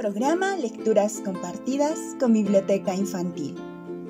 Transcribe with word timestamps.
programa 0.00 0.56
Lecturas 0.56 1.20
Compartidas 1.22 1.98
con 2.18 2.32
Biblioteca 2.32 2.94
Infantil 2.94 3.54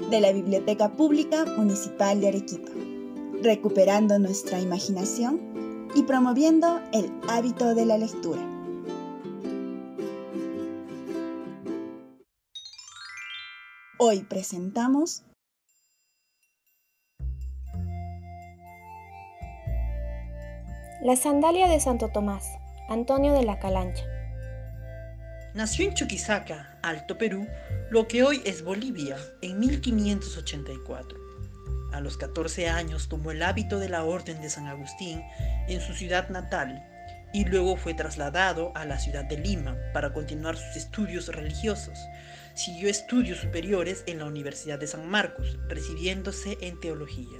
de 0.08 0.20
la 0.20 0.30
Biblioteca 0.30 0.90
Pública 0.90 1.44
Municipal 1.56 2.20
de 2.20 2.28
Arequipa, 2.28 2.70
recuperando 3.42 4.16
nuestra 4.20 4.60
imaginación 4.60 5.88
y 5.96 6.04
promoviendo 6.04 6.80
el 6.92 7.10
hábito 7.28 7.74
de 7.74 7.86
la 7.86 7.98
lectura. 7.98 8.40
Hoy 13.98 14.22
presentamos 14.22 15.24
La 21.02 21.16
sandalia 21.16 21.66
de 21.66 21.80
Santo 21.80 22.10
Tomás, 22.12 22.46
Antonio 22.88 23.32
de 23.32 23.42
la 23.42 23.58
Calancha. 23.58 24.19
Nació 25.52 25.84
en 25.84 25.94
Chuquisaca, 25.94 26.78
Alto 26.80 27.18
Perú, 27.18 27.44
lo 27.90 28.06
que 28.06 28.22
hoy 28.22 28.40
es 28.44 28.62
Bolivia, 28.62 29.16
en 29.42 29.58
1584. 29.58 31.18
A 31.92 32.00
los 32.00 32.16
14 32.16 32.68
años 32.68 33.08
tomó 33.08 33.32
el 33.32 33.42
hábito 33.42 33.80
de 33.80 33.88
la 33.88 34.04
Orden 34.04 34.40
de 34.40 34.48
San 34.48 34.68
Agustín 34.68 35.24
en 35.66 35.80
su 35.80 35.92
ciudad 35.94 36.28
natal 36.28 36.86
y 37.32 37.46
luego 37.46 37.76
fue 37.76 37.94
trasladado 37.94 38.70
a 38.76 38.84
la 38.84 39.00
ciudad 39.00 39.24
de 39.24 39.38
Lima 39.38 39.76
para 39.92 40.12
continuar 40.12 40.56
sus 40.56 40.76
estudios 40.76 41.26
religiosos. 41.26 41.98
Siguió 42.54 42.88
estudios 42.88 43.38
superiores 43.38 44.04
en 44.06 44.18
la 44.18 44.26
Universidad 44.26 44.78
de 44.78 44.86
San 44.86 45.08
Marcos, 45.08 45.58
recibiéndose 45.68 46.58
en 46.60 46.78
teología. 46.78 47.38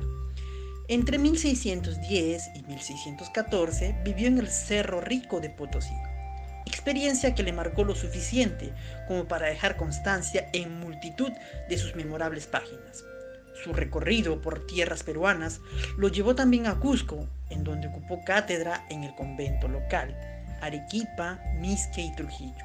Entre 0.88 1.16
1610 1.16 2.42
y 2.56 2.62
1614 2.64 4.00
vivió 4.04 4.26
en 4.26 4.38
el 4.38 4.48
Cerro 4.48 5.00
Rico 5.00 5.38
de 5.38 5.50
Potosí 5.50 5.94
experiencia 6.66 7.34
que 7.34 7.42
le 7.42 7.52
marcó 7.52 7.84
lo 7.84 7.94
suficiente 7.94 8.72
como 9.06 9.26
para 9.26 9.48
dejar 9.48 9.76
constancia 9.76 10.48
en 10.52 10.80
multitud 10.80 11.32
de 11.68 11.78
sus 11.78 11.94
memorables 11.94 12.46
páginas. 12.46 13.04
Su 13.62 13.72
recorrido 13.72 14.40
por 14.40 14.66
tierras 14.66 15.02
peruanas 15.02 15.60
lo 15.98 16.08
llevó 16.08 16.34
también 16.34 16.66
a 16.66 16.78
Cusco, 16.78 17.28
en 17.50 17.64
donde 17.64 17.88
ocupó 17.88 18.22
cátedra 18.24 18.86
en 18.88 19.04
el 19.04 19.14
convento 19.14 19.68
local, 19.68 20.16
Arequipa, 20.62 21.40
Misque 21.58 22.00
y 22.00 22.14
Trujillo. 22.14 22.64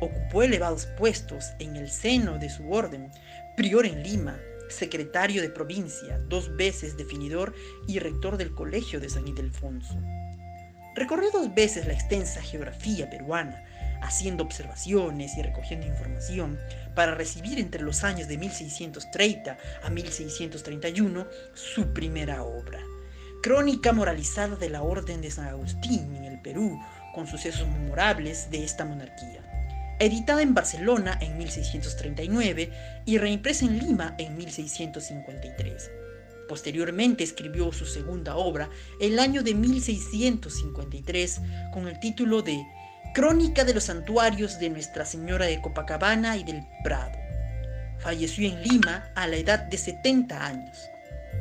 Ocupó 0.00 0.42
elevados 0.42 0.86
puestos 0.98 1.52
en 1.58 1.76
el 1.76 1.90
seno 1.90 2.38
de 2.38 2.48
su 2.48 2.70
orden, 2.72 3.10
prior 3.56 3.84
en 3.86 4.02
Lima, 4.02 4.38
secretario 4.68 5.42
de 5.42 5.50
provincia, 5.50 6.18
dos 6.28 6.56
veces 6.56 6.96
definidor 6.96 7.54
y 7.86 7.98
rector 7.98 8.36
del 8.36 8.54
Colegio 8.54 9.00
de 9.00 9.10
San 9.10 9.28
Ildefonso. 9.28 9.98
Recorrió 10.94 11.30
dos 11.32 11.52
veces 11.52 11.86
la 11.86 11.92
extensa 11.92 12.40
geografía 12.40 13.10
peruana, 13.10 13.64
haciendo 14.00 14.44
observaciones 14.44 15.36
y 15.36 15.42
recogiendo 15.42 15.86
información 15.86 16.58
para 16.94 17.14
recibir 17.14 17.58
entre 17.58 17.82
los 17.82 18.04
años 18.04 18.28
de 18.28 18.38
1630 18.38 19.58
a 19.82 19.90
1631 19.90 21.26
su 21.54 21.92
primera 21.92 22.44
obra, 22.44 22.80
Crónica 23.42 23.92
moralizada 23.92 24.56
de 24.56 24.70
la 24.70 24.82
Orden 24.82 25.20
de 25.20 25.30
San 25.30 25.48
Agustín 25.48 26.14
en 26.16 26.24
el 26.24 26.40
Perú, 26.40 26.80
con 27.12 27.26
sucesos 27.26 27.66
memorables 27.68 28.50
de 28.50 28.64
esta 28.64 28.84
monarquía, 28.84 29.42
editada 29.98 30.42
en 30.42 30.54
Barcelona 30.54 31.18
en 31.20 31.36
1639 31.36 32.70
y 33.04 33.18
reimpresa 33.18 33.64
en 33.64 33.78
Lima 33.78 34.14
en 34.18 34.36
1653. 34.36 35.90
Posteriormente 36.48 37.24
escribió 37.24 37.72
su 37.72 37.86
segunda 37.86 38.36
obra 38.36 38.68
el 39.00 39.18
año 39.18 39.42
de 39.42 39.54
1653 39.54 41.40
con 41.72 41.88
el 41.88 41.98
título 42.00 42.42
de 42.42 42.62
Crónica 43.14 43.64
de 43.64 43.74
los 43.74 43.84
santuarios 43.84 44.58
de 44.58 44.70
Nuestra 44.70 45.06
Señora 45.06 45.46
de 45.46 45.60
Copacabana 45.60 46.36
y 46.36 46.44
del 46.44 46.66
Prado. 46.82 47.16
Falleció 47.98 48.48
en 48.48 48.62
Lima 48.62 49.10
a 49.14 49.26
la 49.26 49.36
edad 49.36 49.60
de 49.60 49.78
70 49.78 50.44
años. 50.44 50.78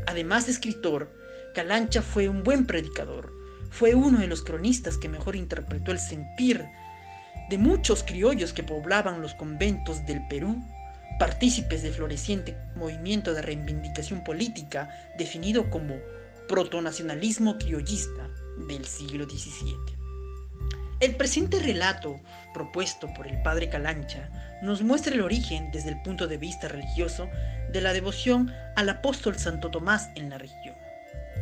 Además 0.08 0.46
de 0.46 0.54
escritor, 0.54 1.12
Calancha 1.54 2.02
fue 2.02 2.30
un 2.30 2.44
buen 2.44 2.66
predicador. 2.66 3.34
Fue 3.70 3.96
uno 3.96 4.20
de 4.20 4.28
los 4.28 4.44
cronistas 4.44 4.98
que 4.98 5.10
mejor 5.10 5.36
interpretó 5.36 5.92
el 5.92 6.00
sentir 6.00 6.64
de 7.50 7.58
muchos 7.58 8.04
criollos 8.04 8.54
que 8.54 8.64
poblaban 8.64 9.22
los 9.22 9.34
conventos 9.34 10.06
del 10.06 10.26
Perú 10.28 10.64
partícipes 11.20 11.84
del 11.84 11.94
floreciente 11.94 12.58
movimiento 12.76 13.34
de 13.34 13.42
reivindicación 13.42 14.24
política 14.24 14.90
definido 15.18 15.70
como 15.70 15.96
protonacionalismo 16.48 17.58
criollista 17.58 18.30
del 18.68 18.86
siglo 18.86 19.26
XVII. 19.26 19.98
El 21.00 21.16
presente 21.16 21.60
relato, 21.60 22.20
propuesto 22.54 23.14
por 23.14 23.28
el 23.28 23.42
padre 23.42 23.70
Calancha, 23.70 24.30
nos 24.62 24.82
muestra 24.82 25.14
el 25.14 25.22
origen 25.22 25.70
desde 25.72 25.90
el 25.90 26.02
punto 26.02 26.28
de 26.28 26.38
vista 26.38 26.68
religioso 26.68 27.30
de 27.72 27.82
la 27.82 27.94
devoción 27.94 28.54
al 28.76 28.90
apóstol 28.90 29.38
Santo 29.38 29.70
Tomás 29.70 30.10
en 30.16 30.30
la 30.30 30.38
región 30.38 30.83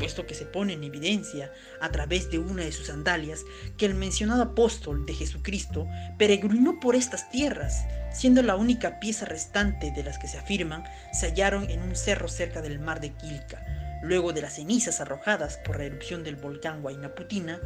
puesto 0.01 0.25
que 0.25 0.33
se 0.33 0.47
pone 0.47 0.73
en 0.73 0.83
evidencia 0.83 1.53
a 1.79 1.91
través 1.91 2.31
de 2.31 2.39
una 2.39 2.63
de 2.63 2.71
sus 2.71 2.87
sandalias 2.87 3.45
que 3.77 3.85
el 3.85 3.93
mencionado 3.93 4.41
apóstol 4.41 5.05
de 5.05 5.13
Jesucristo 5.13 5.87
peregrinó 6.17 6.79
por 6.79 6.95
estas 6.95 7.29
tierras, 7.29 7.85
siendo 8.11 8.41
la 8.41 8.55
única 8.55 8.99
pieza 8.99 9.25
restante 9.25 9.91
de 9.91 10.03
las 10.03 10.17
que 10.17 10.27
se 10.27 10.39
afirman 10.39 10.83
se 11.13 11.27
hallaron 11.27 11.69
en 11.69 11.83
un 11.83 11.95
cerro 11.95 12.27
cerca 12.27 12.63
del 12.63 12.79
mar 12.79 12.99
de 12.99 13.11
Quilca, 13.11 13.63
luego 14.01 14.33
de 14.33 14.41
las 14.41 14.55
cenizas 14.55 15.01
arrojadas 15.01 15.59
por 15.63 15.77
la 15.77 15.85
erupción 15.85 16.23
del 16.23 16.35
volcán 16.35 16.83
Huaynaputina, 16.83 17.59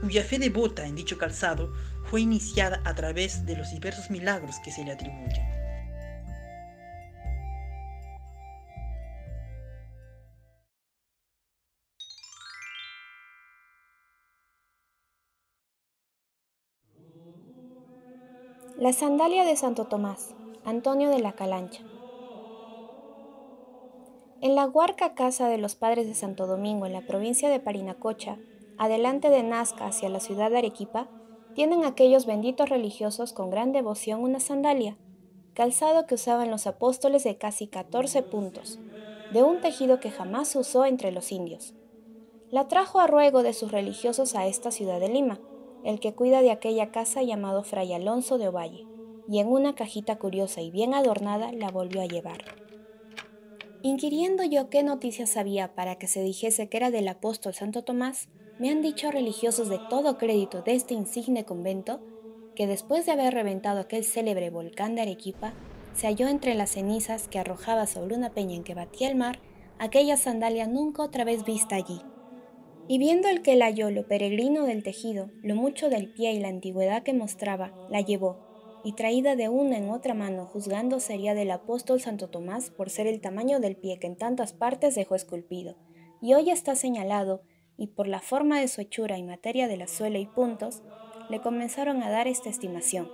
cuya 0.00 0.24
fe 0.24 0.38
devota 0.38 0.86
en 0.86 0.94
dicho 0.94 1.18
calzado 1.18 1.74
fue 2.04 2.22
iniciada 2.22 2.80
a 2.86 2.94
través 2.94 3.44
de 3.44 3.54
los 3.54 3.70
diversos 3.70 4.08
milagros 4.10 4.56
que 4.64 4.72
se 4.72 4.82
le 4.82 4.92
atribuyen. 4.92 5.61
La 18.82 18.92
sandalia 18.92 19.44
de 19.44 19.54
Santo 19.54 19.84
Tomás, 19.84 20.34
Antonio 20.64 21.08
de 21.08 21.20
la 21.20 21.34
Calancha. 21.34 21.82
En 24.40 24.56
la 24.56 24.66
huarca 24.66 25.14
casa 25.14 25.46
de 25.46 25.56
los 25.56 25.76
padres 25.76 26.08
de 26.08 26.14
Santo 26.14 26.48
Domingo 26.48 26.84
en 26.84 26.92
la 26.92 27.06
provincia 27.06 27.48
de 27.48 27.60
Parinacocha, 27.60 28.38
adelante 28.78 29.30
de 29.30 29.44
Nazca 29.44 29.86
hacia 29.86 30.08
la 30.08 30.18
ciudad 30.18 30.50
de 30.50 30.58
Arequipa, 30.58 31.06
tienen 31.54 31.84
aquellos 31.84 32.26
benditos 32.26 32.70
religiosos 32.70 33.32
con 33.32 33.50
gran 33.50 33.70
devoción 33.70 34.20
una 34.20 34.40
sandalia, 34.40 34.96
calzado 35.54 36.08
que 36.08 36.16
usaban 36.16 36.50
los 36.50 36.66
apóstoles 36.66 37.22
de 37.22 37.38
casi 37.38 37.68
14 37.68 38.24
puntos, 38.24 38.80
de 39.32 39.44
un 39.44 39.60
tejido 39.60 40.00
que 40.00 40.10
jamás 40.10 40.48
se 40.48 40.58
usó 40.58 40.86
entre 40.86 41.12
los 41.12 41.30
indios. 41.30 41.72
La 42.50 42.66
trajo 42.66 42.98
a 42.98 43.06
ruego 43.06 43.44
de 43.44 43.52
sus 43.52 43.70
religiosos 43.70 44.34
a 44.34 44.48
esta 44.48 44.72
ciudad 44.72 44.98
de 44.98 45.08
Lima, 45.08 45.38
el 45.84 46.00
que 46.00 46.14
cuida 46.14 46.42
de 46.42 46.50
aquella 46.50 46.90
casa 46.90 47.22
llamado 47.22 47.64
Fray 47.64 47.92
Alonso 47.92 48.38
de 48.38 48.48
Ovalle, 48.48 48.86
y 49.28 49.38
en 49.38 49.48
una 49.48 49.74
cajita 49.74 50.18
curiosa 50.18 50.60
y 50.60 50.70
bien 50.70 50.94
adornada 50.94 51.52
la 51.52 51.70
volvió 51.70 52.02
a 52.02 52.06
llevar. 52.06 52.44
Inquiriendo 53.82 54.44
yo 54.44 54.70
qué 54.70 54.82
noticias 54.82 55.36
había 55.36 55.74
para 55.74 55.96
que 55.96 56.06
se 56.06 56.22
dijese 56.22 56.68
que 56.68 56.76
era 56.76 56.90
del 56.90 57.08
apóstol 57.08 57.54
Santo 57.54 57.82
Tomás, 57.82 58.28
me 58.58 58.70
han 58.70 58.82
dicho 58.82 59.10
religiosos 59.10 59.68
de 59.68 59.80
todo 59.90 60.18
crédito 60.18 60.62
de 60.62 60.74
este 60.74 60.94
insigne 60.94 61.44
convento 61.44 62.00
que 62.54 62.66
después 62.66 63.06
de 63.06 63.12
haber 63.12 63.34
reventado 63.34 63.80
aquel 63.80 64.04
célebre 64.04 64.50
volcán 64.50 64.94
de 64.94 65.02
Arequipa, 65.02 65.54
se 65.94 66.06
halló 66.06 66.28
entre 66.28 66.54
las 66.54 66.70
cenizas 66.70 67.28
que 67.28 67.38
arrojaba 67.38 67.86
sobre 67.86 68.14
una 68.14 68.30
peña 68.30 68.54
en 68.54 68.64
que 68.64 68.74
batía 68.74 69.08
el 69.08 69.16
mar 69.16 69.40
aquella 69.78 70.16
sandalia 70.16 70.66
nunca 70.68 71.02
otra 71.02 71.24
vez 71.24 71.44
vista 71.44 71.74
allí, 71.74 72.00
y 72.88 72.98
viendo 72.98 73.28
el 73.28 73.42
que 73.42 73.56
la 73.56 73.66
halló 73.66 73.90
lo 73.90 74.06
peregrino 74.06 74.64
del 74.66 74.82
tejido, 74.82 75.30
lo 75.42 75.54
mucho 75.54 75.88
del 75.88 76.12
pie 76.12 76.32
y 76.32 76.40
la 76.40 76.48
antigüedad 76.48 77.02
que 77.02 77.14
mostraba, 77.14 77.72
la 77.88 78.00
llevó, 78.00 78.38
y 78.84 78.94
traída 78.94 79.36
de 79.36 79.48
una 79.48 79.78
en 79.78 79.90
otra 79.90 80.14
mano, 80.14 80.46
juzgando 80.46 80.98
sería 80.98 81.34
del 81.34 81.50
apóstol 81.52 82.00
Santo 82.00 82.28
Tomás 82.28 82.70
por 82.70 82.90
ser 82.90 83.06
el 83.06 83.20
tamaño 83.20 83.60
del 83.60 83.76
pie 83.76 83.98
que 83.98 84.08
en 84.08 84.16
tantas 84.16 84.52
partes 84.52 84.94
dejó 84.94 85.14
esculpido, 85.14 85.76
y 86.20 86.34
hoy 86.34 86.50
está 86.50 86.74
señalado, 86.74 87.42
y 87.76 87.88
por 87.88 88.08
la 88.08 88.20
forma 88.20 88.60
de 88.60 88.68
su 88.68 88.80
hechura 88.80 89.18
y 89.18 89.22
materia 89.22 89.68
de 89.68 89.76
la 89.76 89.86
suela 89.86 90.18
y 90.18 90.26
puntos, 90.26 90.82
le 91.30 91.40
comenzaron 91.40 92.02
a 92.02 92.10
dar 92.10 92.26
esta 92.26 92.50
estimación, 92.50 93.08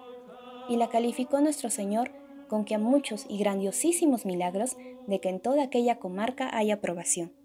y 0.69 0.77
la 0.77 0.89
calificó 0.89 1.41
nuestro 1.41 1.71
Señor 1.71 2.13
con 2.49 2.65
que 2.65 2.75
a 2.75 2.79
muchos 2.79 3.27
y 3.29 3.39
grandiosísimos 3.39 4.25
milagros 4.25 4.77
de 5.07 5.21
que 5.21 5.29
en 5.29 5.41
toda 5.41 5.65
aquella 5.65 5.99
comarca 5.99 6.49
hay 6.53 6.71
aprobación. 6.71 7.38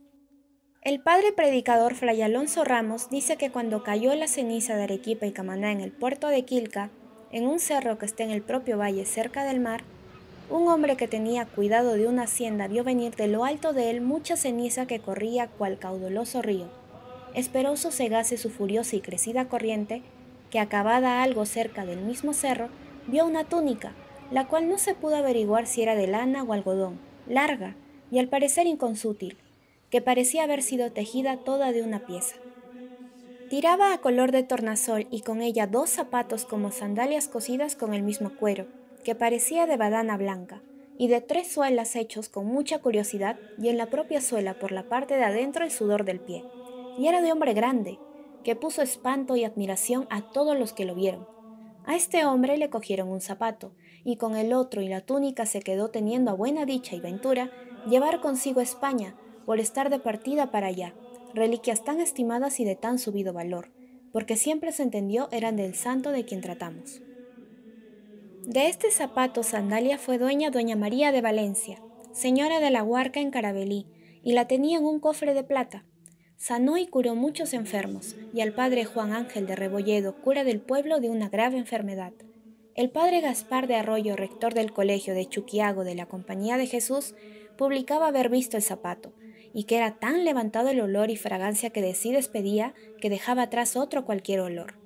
El 0.85 0.99
padre 0.99 1.31
predicador 1.31 1.95
Fray 1.95 2.21
Alonso 2.23 2.65
Ramos 2.65 3.09
dice 3.09 3.37
que 3.37 3.49
cuando 3.49 3.83
cayó 3.83 4.13
la 4.15 4.27
ceniza 4.27 4.75
de 4.75 4.83
Arequipa 4.83 5.25
y 5.25 5.31
Camaná 5.31 5.71
en 5.71 5.79
el 5.79 5.93
puerto 5.93 6.27
de 6.27 6.43
Quilca, 6.43 6.89
en 7.31 7.47
un 7.47 7.59
cerro 7.61 7.97
que 7.97 8.05
está 8.05 8.23
en 8.23 8.31
el 8.31 8.41
propio 8.41 8.77
valle 8.77 9.05
cerca 9.05 9.45
del 9.45 9.61
mar, 9.61 9.85
un 10.49 10.67
hombre 10.67 10.97
que 10.97 11.07
tenía 11.07 11.45
cuidado 11.45 11.93
de 11.93 12.05
una 12.05 12.23
hacienda 12.23 12.67
vio 12.67 12.83
venir 12.83 13.15
de 13.15 13.29
lo 13.29 13.45
alto 13.45 13.71
de 13.71 13.91
él 13.91 14.01
mucha 14.01 14.35
ceniza 14.35 14.85
que 14.85 14.99
corría 14.99 15.47
cual 15.47 15.79
caudaloso 15.79 16.41
río. 16.41 16.67
Esperó 17.33 17.77
sosegase 17.77 18.35
su 18.35 18.49
furiosa 18.49 18.97
y 18.97 18.99
crecida 18.99 19.47
corriente, 19.47 20.01
que 20.49 20.59
acabada 20.59 21.23
algo 21.23 21.45
cerca 21.45 21.85
del 21.85 22.01
mismo 22.01 22.33
cerro, 22.33 22.67
vio 23.07 23.25
una 23.25 23.45
túnica, 23.45 23.93
la 24.31 24.47
cual 24.49 24.67
no 24.67 24.77
se 24.77 24.95
pudo 24.95 25.15
averiguar 25.15 25.65
si 25.65 25.81
era 25.81 25.95
de 25.95 26.07
lana 26.07 26.43
o 26.43 26.51
algodón, 26.51 26.99
larga 27.25 27.73
y 28.11 28.19
al 28.19 28.27
parecer 28.27 28.67
inconsútil, 28.67 29.37
que 29.93 30.01
parecía 30.01 30.45
haber 30.45 30.63
sido 30.63 30.91
tejida 30.91 31.37
toda 31.37 31.71
de 31.71 31.83
una 31.83 32.07
pieza. 32.07 32.37
Tiraba 33.47 33.93
a 33.93 33.99
color 33.99 34.31
de 34.31 34.41
tornasol 34.41 35.05
y 35.11 35.21
con 35.21 35.43
ella 35.43 35.67
dos 35.67 35.91
zapatos 35.91 36.45
como 36.45 36.71
sandalias 36.71 37.27
cosidas 37.27 37.75
con 37.75 37.93
el 37.93 38.01
mismo 38.01 38.35
cuero, 38.35 38.65
que 39.03 39.13
parecía 39.13 39.67
de 39.67 39.77
badana 39.77 40.17
blanca, 40.17 40.63
y 40.97 41.09
de 41.09 41.21
tres 41.21 41.51
suelas 41.51 41.95
hechos 41.95 42.27
con 42.27 42.47
mucha 42.47 42.79
curiosidad 42.79 43.37
y 43.59 43.69
en 43.69 43.77
la 43.77 43.85
propia 43.85 44.19
suela 44.19 44.57
por 44.57 44.71
la 44.71 44.89
parte 44.89 45.15
de 45.15 45.25
adentro 45.25 45.63
el 45.63 45.69
sudor 45.69 46.05
del 46.05 46.19
pie. 46.19 46.43
Y 46.97 47.05
era 47.05 47.21
de 47.21 47.31
hombre 47.31 47.53
grande, 47.53 47.99
que 48.43 48.55
puso 48.55 48.81
espanto 48.81 49.35
y 49.35 49.43
admiración 49.43 50.07
a 50.09 50.31
todos 50.31 50.57
los 50.57 50.73
que 50.73 50.85
lo 50.85 50.95
vieron. 50.95 51.27
A 51.85 51.95
este 51.95 52.25
hombre 52.25 52.57
le 52.57 52.71
cogieron 52.71 53.09
un 53.09 53.21
zapato, 53.21 53.75
y 54.03 54.15
con 54.15 54.37
el 54.37 54.53
otro 54.53 54.81
y 54.81 54.87
la 54.87 55.01
túnica 55.01 55.45
se 55.45 55.61
quedó 55.61 55.91
teniendo 55.91 56.31
a 56.31 56.33
buena 56.33 56.65
dicha 56.65 56.95
y 56.95 56.99
ventura 56.99 57.51
llevar 57.87 58.21
consigo 58.21 58.59
a 58.59 58.63
España 58.63 59.17
por 59.45 59.59
estar 59.59 59.89
de 59.89 59.99
partida 59.99 60.51
para 60.51 60.67
allá, 60.67 60.93
reliquias 61.33 61.83
tan 61.83 61.99
estimadas 61.99 62.59
y 62.59 62.65
de 62.65 62.75
tan 62.75 62.99
subido 62.99 63.33
valor, 63.33 63.69
porque 64.11 64.35
siempre 64.35 64.71
se 64.71 64.83
entendió 64.83 65.27
eran 65.31 65.55
del 65.55 65.75
santo 65.75 66.11
de 66.11 66.25
quien 66.25 66.41
tratamos. 66.41 67.01
De 68.45 68.67
este 68.67 68.91
zapato 68.91 69.41
sandalia 69.41 69.97
fue 69.97 70.17
dueña 70.17 70.51
doña 70.51 70.75
María 70.75 71.11
de 71.11 71.21
Valencia, 71.21 71.81
señora 72.11 72.59
de 72.59 72.69
la 72.69 72.83
Huarca 72.83 73.19
en 73.19 73.31
Carabelí, 73.31 73.87
y 74.21 74.33
la 74.33 74.47
tenía 74.47 74.77
en 74.77 74.85
un 74.85 74.99
cofre 74.99 75.33
de 75.33 75.43
plata. 75.43 75.85
Sanó 76.37 76.77
y 76.77 76.87
curó 76.87 77.15
muchos 77.15 77.53
enfermos, 77.53 78.15
y 78.33 78.41
al 78.41 78.53
padre 78.53 78.85
Juan 78.85 79.13
Ángel 79.13 79.47
de 79.47 79.55
Rebolledo, 79.55 80.15
cura 80.21 80.43
del 80.43 80.59
pueblo 80.59 80.99
de 80.99 81.09
una 81.09 81.29
grave 81.29 81.57
enfermedad. 81.57 82.13
El 82.75 82.89
padre 82.89 83.21
Gaspar 83.21 83.67
de 83.67 83.75
Arroyo, 83.75 84.15
rector 84.15 84.53
del 84.53 84.73
colegio 84.73 85.13
de 85.13 85.25
Chuquiago 85.27 85.83
de 85.83 85.95
la 85.95 86.07
Compañía 86.07 86.57
de 86.57 86.67
Jesús, 86.67 87.15
publicaba 87.57 88.07
haber 88.07 88.29
visto 88.29 88.57
el 88.57 88.63
zapato, 88.63 89.13
y 89.53 89.65
que 89.65 89.77
era 89.77 89.99
tan 89.99 90.25
levantado 90.25 90.69
el 90.69 90.81
olor 90.81 91.11
y 91.11 91.17
fragancia 91.17 91.69
que 91.71 91.81
de 91.81 91.95
sí 91.95 92.11
despedía 92.11 92.73
que 92.99 93.09
dejaba 93.09 93.43
atrás 93.43 93.77
otro 93.77 94.05
cualquier 94.05 94.41
olor. 94.41 94.79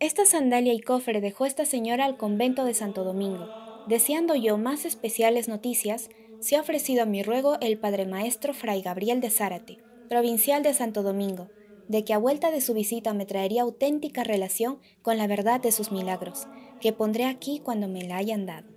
Esta 0.00 0.24
sandalia 0.26 0.72
y 0.74 0.80
cofre 0.80 1.20
dejó 1.20 1.46
esta 1.46 1.64
señora 1.64 2.04
al 2.04 2.16
convento 2.16 2.64
de 2.64 2.74
Santo 2.74 3.04
Domingo. 3.04 3.52
Deseando 3.84 4.34
yo 4.34 4.58
más 4.58 4.84
especiales 4.84 5.48
noticias, 5.48 6.08
se 6.38 6.56
ha 6.56 6.60
ofrecido 6.60 7.02
a 7.02 7.06
mi 7.06 7.22
ruego 7.22 7.58
el 7.60 7.78
padre 7.78 8.06
maestro 8.06 8.54
Fray 8.54 8.82
Gabriel 8.82 9.20
de 9.20 9.30
Zárate, 9.30 9.78
provincial 10.08 10.62
de 10.62 10.74
Santo 10.74 11.02
Domingo, 11.02 11.52
de 11.86 12.04
que 12.04 12.14
a 12.14 12.18
vuelta 12.18 12.50
de 12.50 12.60
su 12.60 12.74
visita 12.74 13.14
me 13.14 13.26
traería 13.26 13.62
auténtica 13.62 14.24
relación 14.24 14.80
con 15.02 15.18
la 15.18 15.26
verdad 15.26 15.60
de 15.60 15.72
sus 15.72 15.90
milagros, 15.92 16.48
que 16.80 16.92
pondré 16.92 17.24
aquí 17.26 17.60
cuando 17.60 17.88
me 17.88 18.04
la 18.04 18.16
hayan 18.16 18.46
dado. 18.46 18.69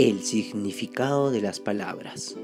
El 0.00 0.22
significado 0.22 1.30
de 1.30 1.42
las 1.42 1.60
palabras. 1.60 2.34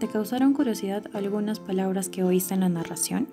¿Te 0.00 0.08
causaron 0.08 0.54
curiosidad 0.54 1.04
algunas 1.12 1.60
palabras 1.60 2.08
que 2.08 2.24
oíste 2.24 2.54
en 2.54 2.60
la 2.60 2.68
narración? 2.68 3.28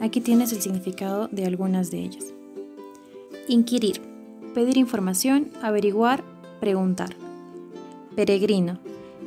Aquí 0.00 0.20
tienes 0.20 0.52
el 0.52 0.60
significado 0.60 1.28
de 1.28 1.46
algunas 1.46 1.92
de 1.92 2.00
ellas. 2.00 2.24
Inquirir, 3.46 4.00
pedir 4.52 4.78
información, 4.78 5.52
averiguar, 5.62 6.24
preguntar. 6.58 7.14
Peregrino, 8.16 8.80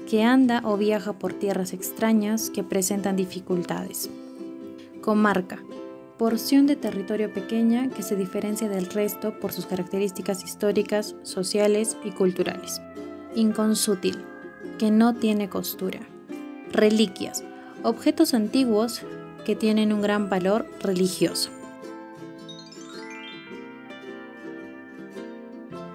que 0.09 0.21
anda 0.23 0.61
o 0.65 0.75
viaja 0.75 1.13
por 1.13 1.31
tierras 1.31 1.71
extrañas 1.71 2.49
que 2.49 2.65
presentan 2.65 3.15
dificultades. 3.15 4.09
Comarca, 4.99 5.63
porción 6.17 6.67
de 6.67 6.75
territorio 6.75 7.33
pequeña 7.33 7.89
que 7.89 8.03
se 8.03 8.17
diferencia 8.17 8.67
del 8.67 8.87
resto 8.87 9.39
por 9.39 9.53
sus 9.53 9.65
características 9.65 10.43
históricas, 10.43 11.15
sociales 11.23 11.95
y 12.03 12.11
culturales 12.11 12.81
inconsútil, 13.35 14.23
que 14.77 14.91
no 14.91 15.15
tiene 15.15 15.49
costura. 15.49 15.99
Reliquias, 16.71 17.43
objetos 17.83 18.33
antiguos 18.33 19.01
que 19.45 19.55
tienen 19.55 19.93
un 19.93 20.01
gran 20.01 20.29
valor 20.29 20.65
religioso. 20.81 21.49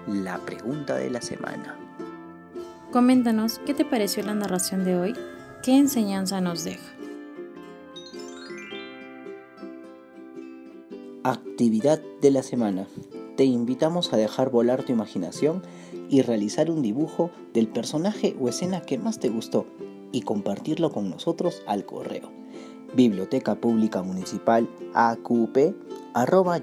La 0.07 0.37
pregunta 0.39 0.95
de 0.95 1.09
la 1.09 1.21
semana. 1.21 1.77
Coméntanos 2.91 3.59
qué 3.65 3.73
te 3.73 3.85
pareció 3.85 4.23
la 4.23 4.35
narración 4.35 4.85
de 4.85 4.97
hoy, 4.97 5.13
qué 5.63 5.77
enseñanza 5.77 6.41
nos 6.41 6.63
deja. 6.63 6.93
Actividad 11.23 11.99
de 12.21 12.31
la 12.31 12.43
semana 12.43 12.87
te 13.35 13.45
invitamos 13.45 14.13
a 14.13 14.17
dejar 14.17 14.49
volar 14.49 14.83
tu 14.83 14.91
imaginación 14.91 15.63
y 16.09 16.21
realizar 16.21 16.69
un 16.71 16.81
dibujo 16.81 17.31
del 17.53 17.67
personaje 17.67 18.35
o 18.39 18.49
escena 18.49 18.81
que 18.81 18.97
más 18.97 19.19
te 19.19 19.29
gustó 19.29 19.65
y 20.11 20.21
compartirlo 20.21 20.91
con 20.91 21.09
nosotros 21.09 21.61
al 21.67 21.85
correo 21.85 22.35
biblioteca 22.95 23.55
pública 23.55 24.01
municipal 24.01 24.67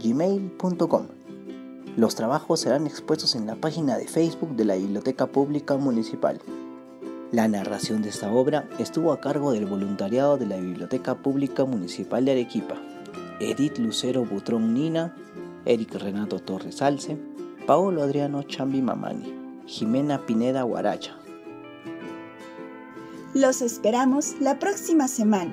gmail.com 0.02 1.06
Los 1.96 2.14
trabajos 2.14 2.60
serán 2.60 2.86
expuestos 2.86 3.34
en 3.34 3.46
la 3.46 3.56
página 3.56 3.98
de 3.98 4.08
Facebook 4.08 4.56
de 4.56 4.64
la 4.64 4.76
Biblioteca 4.76 5.26
Pública 5.26 5.76
Municipal. 5.76 6.40
La 7.32 7.48
narración 7.48 8.00
de 8.02 8.08
esta 8.08 8.32
obra 8.32 8.66
estuvo 8.78 9.12
a 9.12 9.20
cargo 9.20 9.52
del 9.52 9.66
voluntariado 9.66 10.38
de 10.38 10.46
la 10.46 10.56
Biblioteca 10.56 11.16
Pública 11.16 11.66
Municipal 11.66 12.24
de 12.24 12.32
Arequipa. 12.32 12.80
Edith 13.40 13.78
Lucero 13.78 14.24
Butrón 14.24 14.72
Nina, 14.72 15.14
Eric 15.64 15.94
Renato 15.94 16.40
Torres 16.40 16.82
Alce, 16.82 17.16
Paolo 17.66 18.02
Adriano 18.02 18.42
Chambi 18.42 18.82
Mamani, 18.82 19.62
Jimena 19.66 20.18
Pineda 20.18 20.62
Guaracha. 20.62 21.16
Los 23.34 23.62
esperamos 23.62 24.34
la 24.40 24.58
próxima 24.58 25.08
semana, 25.08 25.52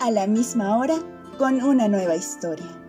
a 0.00 0.10
la 0.10 0.26
misma 0.26 0.78
hora, 0.78 0.96
con 1.38 1.62
una 1.62 1.86
nueva 1.86 2.16
historia. 2.16 2.81